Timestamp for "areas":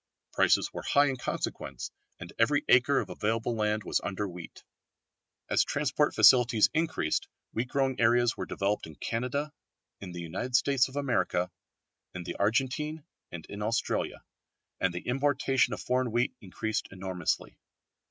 7.99-8.35